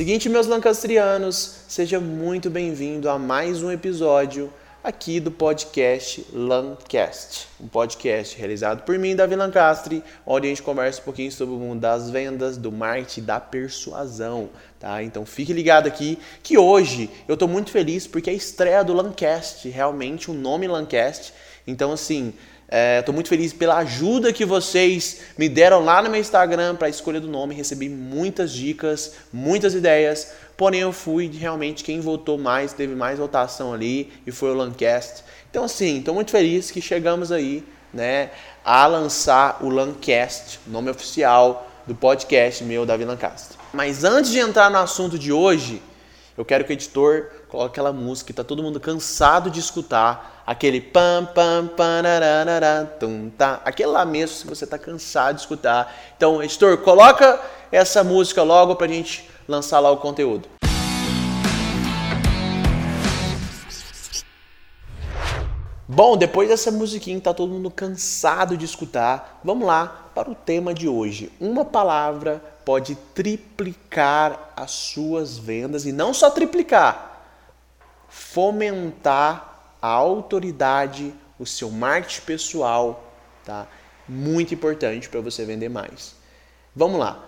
Seguinte, 0.00 0.30
meus 0.30 0.46
lancastrianos, 0.46 1.56
seja 1.68 2.00
muito 2.00 2.48
bem-vindo 2.48 3.06
a 3.06 3.18
mais 3.18 3.62
um 3.62 3.70
episódio 3.70 4.50
aqui 4.82 5.20
do 5.20 5.30
podcast 5.30 6.24
Lancast, 6.32 7.48
um 7.60 7.68
podcast 7.68 8.34
realizado 8.34 8.82
por 8.84 8.98
mim, 8.98 9.14
Davi 9.14 9.36
Lancastre, 9.36 10.02
onde 10.24 10.46
a 10.46 10.48
gente 10.48 10.62
conversa 10.62 11.02
um 11.02 11.04
pouquinho 11.04 11.30
sobre 11.30 11.54
o 11.54 11.58
mundo 11.58 11.80
das 11.80 12.08
vendas, 12.08 12.56
do 12.56 12.72
marketing, 12.72 13.24
da 13.24 13.38
persuasão, 13.38 14.48
tá? 14.78 15.02
Então 15.02 15.26
fique 15.26 15.52
ligado 15.52 15.86
aqui 15.86 16.18
que 16.42 16.56
hoje 16.56 17.10
eu 17.28 17.34
estou 17.34 17.46
muito 17.46 17.70
feliz 17.70 18.06
porque 18.06 18.30
é 18.30 18.32
a 18.32 18.36
estreia 18.36 18.82
do 18.82 18.94
Lancast, 18.94 19.68
realmente 19.68 20.30
o 20.30 20.32
um 20.32 20.36
nome 20.38 20.66
Lancast. 20.66 21.34
Então 21.66 21.92
assim, 21.92 22.32
Estou 22.72 23.12
é, 23.12 23.14
muito 23.16 23.28
feliz 23.28 23.52
pela 23.52 23.78
ajuda 23.78 24.32
que 24.32 24.44
vocês 24.44 25.22
me 25.36 25.48
deram 25.48 25.84
lá 25.84 26.00
no 26.00 26.08
meu 26.08 26.20
Instagram 26.20 26.76
para 26.76 26.86
a 26.86 26.90
escolha 26.90 27.20
do 27.20 27.26
nome. 27.26 27.52
Recebi 27.52 27.88
muitas 27.88 28.52
dicas, 28.52 29.14
muitas 29.32 29.74
ideias. 29.74 30.32
Porém, 30.56 30.80
eu 30.80 30.92
fui 30.92 31.26
realmente 31.26 31.82
quem 31.82 32.00
votou 32.00 32.38
mais, 32.38 32.72
teve 32.72 32.94
mais 32.94 33.18
votação 33.18 33.74
ali 33.74 34.12
e 34.24 34.30
foi 34.30 34.52
o 34.52 34.54
Lancast. 34.54 35.24
Então, 35.50 35.64
assim, 35.64 35.98
estou 35.98 36.14
muito 36.14 36.30
feliz 36.30 36.70
que 36.70 36.80
chegamos 36.80 37.32
aí 37.32 37.64
né, 37.92 38.30
a 38.64 38.86
lançar 38.86 39.58
o 39.60 39.68
Lancast, 39.68 40.60
nome 40.64 40.90
oficial 40.90 41.68
do 41.88 41.94
podcast 41.94 42.62
meu, 42.62 42.86
Davi 42.86 43.04
Lancaster. 43.04 43.56
Mas 43.72 44.04
antes 44.04 44.30
de 44.30 44.38
entrar 44.38 44.70
no 44.70 44.78
assunto 44.78 45.18
de 45.18 45.32
hoje, 45.32 45.82
eu 46.40 46.44
quero 46.44 46.64
que 46.64 46.72
o 46.72 46.74
editor 46.74 47.26
coloque 47.48 47.72
aquela 47.72 47.92
música 47.92 48.28
que 48.28 48.32
está 48.32 48.42
todo 48.42 48.62
mundo 48.62 48.80
cansado 48.80 49.50
de 49.50 49.60
escutar 49.60 50.42
aquele 50.46 50.80
pam 50.80 51.28
pam 51.34 51.68
panararara, 51.76 52.96
tum 52.98 53.28
tá, 53.36 53.60
aquele 53.62 53.90
lá 53.90 54.06
mesmo 54.06 54.36
se 54.36 54.46
você 54.46 54.64
está 54.64 54.78
cansado 54.78 55.34
de 55.34 55.42
escutar. 55.42 55.94
Então, 56.16 56.42
editor, 56.42 56.78
coloca 56.78 57.38
essa 57.70 58.02
música 58.02 58.42
logo 58.42 58.74
para 58.74 58.86
a 58.86 58.88
gente 58.88 59.28
lançar 59.46 59.80
lá 59.80 59.90
o 59.90 59.98
conteúdo. 59.98 60.59
Bom, 65.92 66.16
depois 66.16 66.48
dessa 66.48 66.70
musiquinha 66.70 67.20
tá 67.20 67.34
todo 67.34 67.52
mundo 67.52 67.68
cansado 67.68 68.56
de 68.56 68.64
escutar, 68.64 69.40
vamos 69.42 69.66
lá 69.66 70.08
para 70.14 70.30
o 70.30 70.36
tema 70.36 70.72
de 70.72 70.88
hoje. 70.88 71.32
Uma 71.40 71.64
palavra 71.64 72.40
pode 72.64 72.94
triplicar 73.12 74.52
as 74.54 74.70
suas 74.70 75.36
vendas 75.36 75.86
e 75.86 75.90
não 75.90 76.14
só 76.14 76.30
triplicar, 76.30 77.24
fomentar 78.08 79.74
a 79.82 79.88
autoridade, 79.88 81.12
o 81.40 81.44
seu 81.44 81.72
marketing 81.72 82.20
pessoal, 82.20 83.02
tá? 83.44 83.66
Muito 84.08 84.54
importante 84.54 85.08
para 85.08 85.20
você 85.20 85.44
vender 85.44 85.70
mais. 85.70 86.14
Vamos 86.72 87.00
lá. 87.00 87.18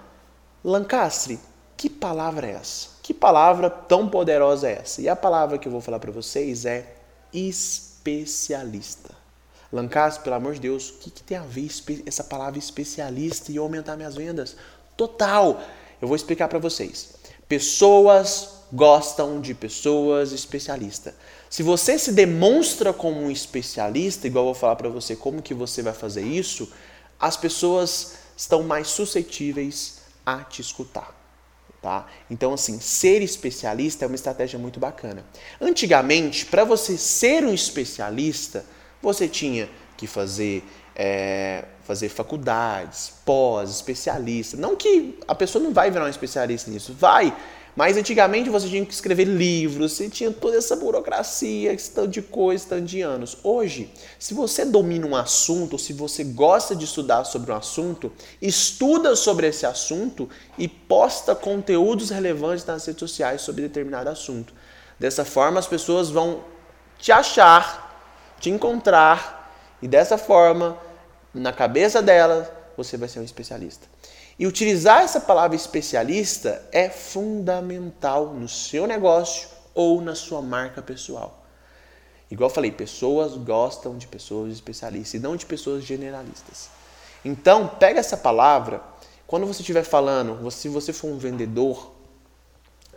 Lancastre, 0.62 1.40
que 1.76 1.90
palavra 1.90 2.46
é 2.46 2.52
essa? 2.52 2.90
Que 3.02 3.12
palavra 3.12 3.68
tão 3.68 4.08
poderosa 4.08 4.68
é 4.68 4.74
essa? 4.74 5.02
E 5.02 5.08
a 5.08 5.16
palavra 5.16 5.58
que 5.58 5.66
eu 5.66 5.72
vou 5.72 5.80
falar 5.80 5.98
para 5.98 6.12
vocês 6.12 6.64
é 6.64 6.94
especialista. 8.02 9.14
Lancastre, 9.72 10.24
pelo 10.24 10.36
amor 10.36 10.54
de 10.54 10.60
Deus, 10.60 10.90
o 10.90 10.94
que, 10.94 11.10
que 11.10 11.22
tem 11.22 11.36
a 11.36 11.42
ver 11.42 11.70
essa 12.04 12.24
palavra 12.24 12.58
especialista 12.58 13.50
e 13.50 13.56
aumentar 13.56 13.96
minhas 13.96 14.14
vendas? 14.14 14.56
Total! 14.96 15.62
Eu 16.00 16.08
vou 16.08 16.16
explicar 16.16 16.48
para 16.48 16.58
vocês. 16.58 17.14
Pessoas 17.48 18.48
gostam 18.72 19.40
de 19.40 19.54
pessoas 19.54 20.32
especialistas. 20.32 21.14
Se 21.48 21.62
você 21.62 21.98
se 21.98 22.12
demonstra 22.12 22.92
como 22.92 23.20
um 23.20 23.30
especialista, 23.30 24.26
igual 24.26 24.46
eu 24.46 24.52
vou 24.52 24.60
falar 24.60 24.76
para 24.76 24.88
você 24.88 25.14
como 25.14 25.42
que 25.42 25.54
você 25.54 25.80
vai 25.80 25.92
fazer 25.92 26.22
isso, 26.22 26.70
as 27.20 27.36
pessoas 27.36 28.14
estão 28.36 28.62
mais 28.62 28.88
suscetíveis 28.88 30.00
a 30.26 30.38
te 30.40 30.60
escutar. 30.60 31.21
Tá? 31.82 32.06
Então, 32.30 32.54
assim, 32.54 32.78
ser 32.78 33.22
especialista 33.22 34.04
é 34.04 34.06
uma 34.06 34.14
estratégia 34.14 34.56
muito 34.56 34.78
bacana. 34.78 35.24
Antigamente, 35.60 36.46
para 36.46 36.62
você 36.62 36.96
ser 36.96 37.44
um 37.44 37.52
especialista, 37.52 38.64
você 39.02 39.26
tinha 39.26 39.68
que 39.96 40.06
fazer, 40.06 40.62
é, 40.94 41.64
fazer 41.82 42.08
faculdades, 42.08 43.12
pós, 43.24 43.68
especialista. 43.70 44.56
Não 44.56 44.76
que 44.76 45.18
a 45.26 45.34
pessoa 45.34 45.62
não 45.62 45.72
vai 45.72 45.90
virar 45.90 46.04
um 46.04 46.08
especialista 46.08 46.70
nisso, 46.70 46.94
vai, 46.96 47.36
mas 47.74 47.96
antigamente 47.96 48.50
você 48.50 48.68
tinha 48.68 48.84
que 48.84 48.92
escrever 48.92 49.24
livros, 49.24 49.92
você 49.92 50.08
tinha 50.08 50.30
toda 50.30 50.56
essa 50.56 50.76
burocracia, 50.76 51.72
esse 51.72 51.90
tanto 51.90 52.08
de 52.08 52.20
coisa, 52.20 52.66
tanto 52.68 52.84
de 52.84 53.00
anos. 53.00 53.38
Hoje, 53.42 53.90
se 54.18 54.34
você 54.34 54.64
domina 54.64 55.06
um 55.06 55.16
assunto, 55.16 55.74
ou 55.74 55.78
se 55.78 55.92
você 55.92 56.22
gosta 56.22 56.76
de 56.76 56.84
estudar 56.84 57.24
sobre 57.24 57.50
um 57.50 57.56
assunto, 57.56 58.12
estuda 58.40 59.16
sobre 59.16 59.46
esse 59.46 59.64
assunto 59.64 60.28
e 60.58 60.68
posta 60.68 61.34
conteúdos 61.34 62.10
relevantes 62.10 62.64
nas 62.66 62.84
redes 62.84 63.00
sociais 63.00 63.40
sobre 63.40 63.62
determinado 63.62 64.10
assunto. 64.10 64.52
Dessa 64.98 65.24
forma, 65.24 65.58
as 65.58 65.66
pessoas 65.66 66.10
vão 66.10 66.44
te 66.98 67.10
achar, 67.10 68.36
te 68.38 68.50
encontrar 68.50 69.42
e 69.80 69.88
dessa 69.88 70.16
forma, 70.16 70.78
na 71.34 71.52
cabeça 71.52 72.00
delas, 72.00 72.46
você 72.76 72.96
vai 72.96 73.08
ser 73.08 73.20
um 73.20 73.24
especialista. 73.24 73.86
E 74.38 74.46
utilizar 74.46 75.02
essa 75.02 75.20
palavra 75.20 75.56
especialista 75.56 76.66
é 76.72 76.88
fundamental 76.88 78.32
no 78.34 78.48
seu 78.48 78.86
negócio 78.86 79.48
ou 79.74 80.00
na 80.00 80.14
sua 80.14 80.40
marca 80.40 80.82
pessoal. 80.82 81.42
Igual 82.30 82.48
eu 82.48 82.54
falei, 82.54 82.70
pessoas 82.70 83.34
gostam 83.36 83.98
de 83.98 84.06
pessoas 84.06 84.52
especialistas 84.52 85.14
e 85.14 85.18
não 85.18 85.36
de 85.36 85.44
pessoas 85.44 85.84
generalistas. 85.84 86.70
Então, 87.24 87.68
pega 87.68 88.00
essa 88.00 88.16
palavra, 88.16 88.82
quando 89.26 89.46
você 89.46 89.60
estiver 89.60 89.84
falando, 89.84 90.50
se 90.50 90.68
você 90.68 90.92
for 90.92 91.08
um 91.08 91.18
vendedor, 91.18 91.92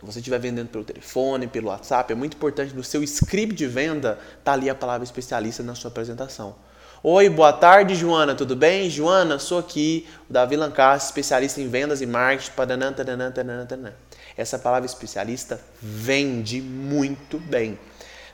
você 0.02 0.18
estiver 0.18 0.38
vendendo 0.38 0.68
pelo 0.68 0.84
telefone, 0.84 1.46
pelo 1.46 1.68
WhatsApp, 1.68 2.12
é 2.12 2.16
muito 2.16 2.36
importante 2.36 2.74
no 2.74 2.82
seu 2.82 3.02
script 3.02 3.54
de 3.54 3.66
venda 3.66 4.12
estar 4.12 4.40
tá 4.44 4.52
ali 4.52 4.68
a 4.68 4.74
palavra 4.74 5.04
especialista 5.04 5.62
na 5.62 5.74
sua 5.74 5.90
apresentação. 5.90 6.54
Oi, 7.02 7.28
boa 7.28 7.52
tarde, 7.52 7.94
Joana, 7.94 8.34
tudo 8.34 8.56
bem? 8.56 8.88
Joana, 8.88 9.38
sou 9.38 9.58
aqui, 9.58 10.08
o 10.30 10.32
Davi 10.32 10.56
Lancaster, 10.56 11.06
especialista 11.06 11.60
em 11.60 11.68
vendas 11.68 12.00
e 12.00 12.06
marketing. 12.06 12.52
Padanã, 12.52 12.90
tadanã, 12.90 13.30
tadanã, 13.30 13.66
tadanã. 13.66 13.92
Essa 14.34 14.58
palavra 14.58 14.86
especialista 14.86 15.60
vende 15.80 16.60
muito 16.62 17.38
bem. 17.38 17.78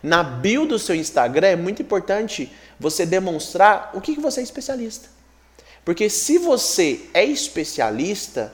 Na 0.01 0.23
bio 0.23 0.65
do 0.65 0.79
seu 0.79 0.95
Instagram 0.95 1.49
é 1.49 1.57
muito 1.57 1.83
importante 1.83 2.53
você 2.79 3.05
demonstrar 3.05 3.91
o 3.95 4.01
que, 4.01 4.15
que 4.15 4.21
você 4.21 4.41
é 4.41 4.45
especialista. 4.45 5.09
Porque 5.85 6.09
se 6.09 6.39
você 6.39 7.01
é 7.13 7.25
especialista, 7.25 8.53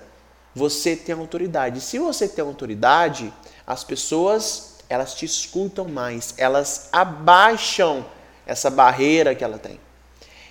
você 0.54 0.96
tem 0.96 1.14
autoridade. 1.14 1.82
Se 1.82 1.98
você 1.98 2.26
tem 2.26 2.42
autoridade, 2.42 3.32
as 3.66 3.84
pessoas 3.84 4.78
elas 4.88 5.14
te 5.14 5.26
escutam 5.26 5.86
mais, 5.86 6.32
elas 6.38 6.88
abaixam 6.90 8.06
essa 8.46 8.70
barreira 8.70 9.34
que 9.34 9.44
ela 9.44 9.58
tem. 9.58 9.78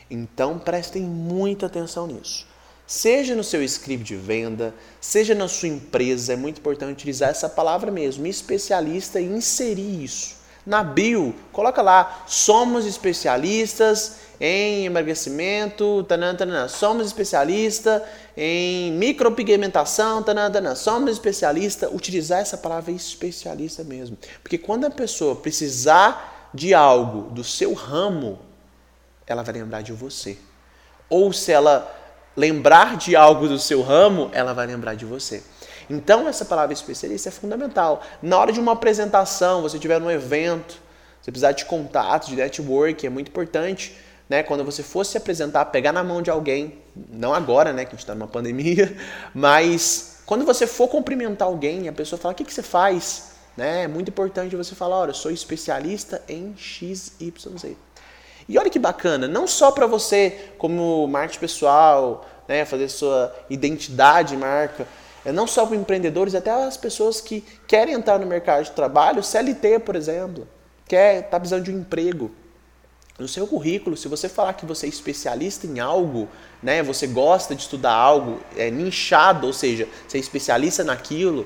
Então 0.09 0.57
prestem 0.57 1.03
muita 1.03 1.65
atenção 1.65 2.07
nisso. 2.07 2.45
Seja 2.85 3.35
no 3.35 3.43
seu 3.43 3.61
script 3.63 4.05
de 4.05 4.15
venda, 4.15 4.73
seja 5.01 5.35
na 5.35 5.49
sua 5.49 5.67
empresa, 5.67 6.31
é 6.31 6.35
muito 6.37 6.59
importante 6.59 6.93
utilizar 6.93 7.29
essa 7.29 7.49
palavra 7.49 7.91
mesmo, 7.91 8.25
especialista, 8.25 9.19
e 9.19 9.25
inserir 9.25 10.03
isso. 10.03 10.37
Na 10.65 10.83
bio, 10.83 11.35
coloca 11.51 11.81
lá, 11.81 12.23
somos 12.27 12.85
especialistas 12.85 14.17
em 14.39 14.85
emagrecimento, 14.85 16.05
tanã, 16.07 16.35
tanã. 16.35 16.67
somos 16.67 17.07
especialistas 17.07 18.01
em 18.35 18.91
micropigmentação, 18.93 20.23
tanã, 20.23 20.49
tanã. 20.49 20.75
somos 20.75 21.11
especialistas, 21.11 21.89
utilizar 21.93 22.39
essa 22.39 22.57
palavra 22.57 22.91
especialista 22.91 23.83
mesmo. 23.83 24.17
Porque 24.41 24.57
quando 24.57 24.85
a 24.85 24.89
pessoa 24.89 25.35
precisar 25.35 26.49
de 26.53 26.73
algo 26.73 27.31
do 27.31 27.43
seu 27.43 27.73
ramo, 27.73 28.39
ela 29.27 29.43
vai 29.43 29.53
lembrar 29.53 29.81
de 29.81 29.91
você. 29.91 30.37
Ou 31.09 31.31
se 31.33 31.51
ela 31.51 31.93
lembrar 32.35 32.97
de 32.97 33.15
algo 33.15 33.47
do 33.47 33.59
seu 33.59 33.81
ramo, 33.81 34.29
ela 34.31 34.53
vai 34.53 34.65
lembrar 34.65 34.95
de 34.95 35.05
você. 35.05 35.43
Então, 35.89 36.27
essa 36.27 36.45
palavra 36.45 36.73
especialista 36.73 37.29
é 37.29 37.31
fundamental. 37.31 38.01
Na 38.21 38.37
hora 38.37 38.51
de 38.51 38.59
uma 38.59 38.73
apresentação, 38.73 39.61
você 39.61 39.79
tiver 39.79 40.01
um 40.01 40.11
evento, 40.11 40.79
você 41.21 41.31
precisar 41.31 41.53
de 41.53 41.65
contatos, 41.65 42.29
de 42.29 42.35
network, 42.35 43.05
é 43.05 43.09
muito 43.09 43.29
importante. 43.29 43.97
Né, 44.29 44.43
quando 44.43 44.61
você 44.65 44.83
for 44.83 45.05
se 45.05 45.17
apresentar, 45.17 45.63
pegar 45.65 45.93
na 45.93 46.03
mão 46.03 46.21
de 46.21 46.29
alguém, 46.29 46.79
não 47.09 47.33
agora, 47.33 47.71
né, 47.71 47.85
que 47.85 47.89
a 47.89 47.91
gente 47.91 48.01
está 48.01 48.13
numa 48.13 48.27
pandemia, 48.27 48.93
mas 49.33 50.19
quando 50.25 50.45
você 50.45 50.67
for 50.67 50.89
cumprimentar 50.89 51.47
alguém, 51.47 51.87
a 51.87 51.93
pessoa 51.93 52.19
fala: 52.19 52.33
o 52.33 52.35
que, 52.35 52.43
que 52.43 52.53
você 52.53 52.61
faz? 52.61 53.31
Né, 53.55 53.83
é 53.83 53.87
muito 53.87 54.09
importante 54.09 54.53
você 54.53 54.75
falar: 54.75 54.97
olha, 54.97 55.11
eu 55.11 55.15
sou 55.15 55.31
especialista 55.31 56.21
em 56.27 56.53
XYZ. 56.57 57.77
E 58.47 58.57
olha 58.57 58.69
que 58.69 58.79
bacana, 58.79 59.27
não 59.27 59.45
só 59.45 59.71
para 59.71 59.85
você, 59.85 60.51
como 60.57 61.05
marketing 61.07 61.39
pessoal, 61.39 62.25
né, 62.47 62.63
fazer 62.63 62.87
sua 62.87 63.35
identidade 63.49 64.37
marca, 64.37 64.87
é 65.25 65.31
não 65.31 65.45
só 65.45 65.65
para 65.65 65.75
empreendedores, 65.75 66.33
até 66.33 66.51
as 66.51 66.77
pessoas 66.77 67.19
que 67.19 67.43
querem 67.67 67.93
entrar 67.93 68.17
no 68.17 68.25
mercado 68.25 68.63
de 68.63 68.71
trabalho, 68.71 69.21
CLT, 69.21 69.79
por 69.79 69.95
exemplo, 69.95 70.47
quer 70.87 71.23
tá 71.23 71.37
precisando 71.37 71.63
de 71.63 71.71
um 71.71 71.79
emprego. 71.79 72.31
No 73.19 73.27
seu 73.27 73.45
currículo, 73.47 73.97
se 73.97 74.07
você 74.07 74.29
falar 74.29 74.53
que 74.53 74.65
você 74.65 74.85
é 74.85 74.89
especialista 74.89 75.67
em 75.67 75.79
algo, 75.79 76.29
né, 76.63 76.81
você 76.81 77.07
gosta 77.07 77.55
de 77.55 77.63
estudar 77.63 77.91
algo, 77.91 78.39
é 78.55 78.69
nichado, 78.71 79.47
ou 79.47 79.53
seja, 79.53 79.87
você 80.07 80.17
é 80.17 80.21
especialista 80.21 80.83
naquilo, 80.83 81.45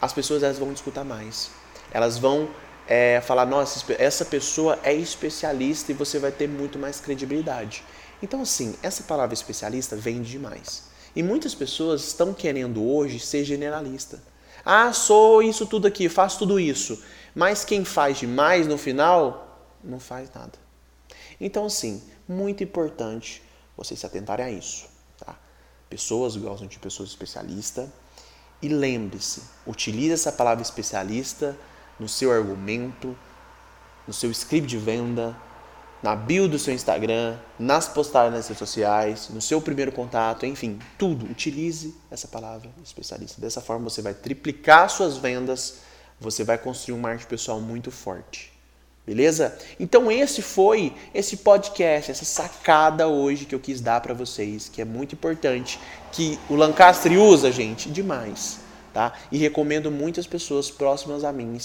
as 0.00 0.12
pessoas 0.12 0.42
elas 0.42 0.58
vão 0.58 0.70
escutar 0.72 1.02
mais. 1.02 1.50
Elas 1.90 2.18
vão 2.18 2.48
é, 2.90 3.20
falar, 3.20 3.46
nossa, 3.46 3.84
essa 4.00 4.24
pessoa 4.24 4.76
é 4.82 4.92
especialista 4.92 5.92
e 5.92 5.94
você 5.94 6.18
vai 6.18 6.32
ter 6.32 6.48
muito 6.48 6.76
mais 6.76 6.98
credibilidade. 6.98 7.84
Então, 8.20 8.42
assim, 8.42 8.74
essa 8.82 9.04
palavra 9.04 9.32
especialista 9.32 9.94
vende 9.94 10.28
demais. 10.28 10.90
E 11.14 11.22
muitas 11.22 11.54
pessoas 11.54 12.02
estão 12.02 12.34
querendo 12.34 12.84
hoje 12.84 13.20
ser 13.20 13.44
generalista. 13.44 14.20
Ah, 14.64 14.92
sou 14.92 15.40
isso 15.40 15.66
tudo 15.66 15.86
aqui, 15.86 16.08
faço 16.08 16.40
tudo 16.40 16.58
isso. 16.58 17.00
Mas 17.32 17.64
quem 17.64 17.84
faz 17.84 18.18
demais 18.18 18.66
no 18.66 18.76
final, 18.76 19.72
não 19.84 20.00
faz 20.00 20.28
nada. 20.34 20.58
Então, 21.40 21.66
assim, 21.66 22.02
muito 22.28 22.64
importante 22.64 23.40
vocês 23.76 24.00
se 24.00 24.04
atentarem 24.04 24.46
a 24.46 24.50
isso. 24.50 24.88
Tá? 25.16 25.38
Pessoas 25.88 26.36
gostam 26.36 26.66
de 26.66 26.80
pessoas 26.80 27.10
especialistas. 27.10 27.88
E 28.60 28.68
lembre-se, 28.68 29.42
utilize 29.64 30.12
essa 30.12 30.32
palavra 30.32 30.60
especialista 30.60 31.56
no 32.00 32.08
seu 32.08 32.32
argumento, 32.32 33.16
no 34.06 34.12
seu 34.12 34.30
script 34.30 34.66
de 34.66 34.78
venda, 34.78 35.36
na 36.02 36.16
bio 36.16 36.48
do 36.48 36.58
seu 36.58 36.72
Instagram, 36.72 37.36
nas 37.58 37.86
postagens 37.86 38.34
nas 38.34 38.48
redes 38.48 38.58
sociais, 38.58 39.28
no 39.28 39.40
seu 39.40 39.60
primeiro 39.60 39.92
contato, 39.92 40.46
enfim, 40.46 40.78
tudo. 40.98 41.26
Utilize 41.26 41.94
essa 42.10 42.26
palavra 42.26 42.70
especialista. 42.82 43.40
Dessa 43.40 43.60
forma 43.60 43.90
você 43.90 44.00
vai 44.00 44.14
triplicar 44.14 44.88
suas 44.88 45.18
vendas, 45.18 45.80
você 46.18 46.42
vai 46.42 46.56
construir 46.56 46.94
um 46.94 47.00
marketing 47.00 47.28
pessoal 47.28 47.60
muito 47.60 47.90
forte. 47.90 48.50
Beleza? 49.06 49.58
Então 49.78 50.10
esse 50.10 50.40
foi 50.40 50.94
esse 51.12 51.38
podcast, 51.38 52.10
essa 52.10 52.24
sacada 52.24 53.08
hoje 53.08 53.44
que 53.44 53.54
eu 53.54 53.60
quis 53.60 53.80
dar 53.80 54.00
para 54.00 54.14
vocês, 54.14 54.68
que 54.68 54.80
é 54.80 54.84
muito 54.84 55.14
importante, 55.14 55.80
que 56.12 56.38
o 56.48 56.54
Lancastre 56.54 57.16
usa, 57.16 57.50
gente, 57.50 57.90
demais, 57.90 58.60
tá? 58.94 59.12
E 59.32 59.38
recomendo 59.38 59.90
muitas 59.90 60.26
pessoas 60.26 60.70
próximas 60.70 61.24
a 61.24 61.32
mim 61.32 61.56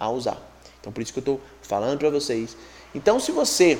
a 0.00 0.10
usar. 0.10 0.38
Então 0.80 0.92
por 0.92 1.00
isso 1.00 1.12
que 1.12 1.20
eu 1.20 1.22
estou 1.22 1.40
falando 1.62 1.98
para 1.98 2.10
vocês 2.10 2.56
então, 2.94 3.20
se 3.20 3.30
você 3.30 3.78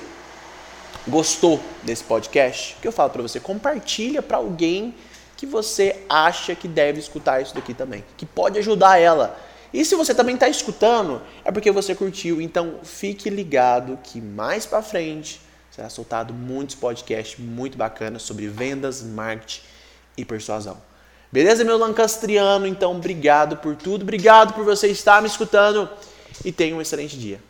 gostou 1.07 1.61
desse 1.83 2.05
podcast, 2.05 2.77
o 2.79 2.83
que 2.83 2.89
eu 2.89 2.93
falo 2.93 3.11
para 3.11 3.23
você? 3.23 3.41
Compartilha 3.41 4.23
para 4.23 4.37
alguém 4.37 4.95
que 5.37 5.47
você 5.47 6.05
acha 6.09 6.55
que 6.55 6.69
deve 6.69 7.01
escutar 7.01 7.41
isso 7.41 7.55
daqui 7.55 7.75
também, 7.75 8.05
que 8.17 8.27
pode 8.27 8.59
ajudar 8.59 8.99
ela. 8.99 9.39
E 9.73 9.85
se 9.85 9.95
você 9.97 10.15
também 10.15 10.35
está 10.35 10.49
escutando, 10.49 11.23
é 11.45 11.51
porque 11.51 11.71
você 11.71 11.95
curtiu. 11.95 12.41
Então, 12.41 12.81
fique 12.83 13.31
ligado 13.31 13.99
que 14.03 14.21
mais 14.21 14.67
para 14.67 14.83
frente 14.83 15.41
será 15.71 15.89
soltado 15.89 16.35
muitos 16.35 16.77
podcasts 16.77 17.39
muito 17.39 17.77
bacanas 17.77 18.23
sobre 18.23 18.47
vendas, 18.49 19.03
marketing 19.03 19.63
e 20.17 20.25
persuasão. 20.25 20.90
Beleza, 21.33 21.65
meu 21.65 21.79
lancastriano? 21.79 22.67
Então, 22.67 22.91
obrigado 22.91 23.57
por 23.57 23.77
tudo. 23.77 24.03
Obrigado 24.03 24.53
por 24.53 24.65
você 24.65 24.89
estar 24.89 25.23
me 25.23 25.29
escutando 25.29 25.89
e 26.45 26.51
tenha 26.51 26.75
um 26.75 26.81
excelente 26.81 27.17
dia. 27.17 27.41